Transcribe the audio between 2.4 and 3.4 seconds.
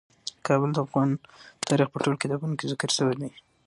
کې ذکر شوی دی.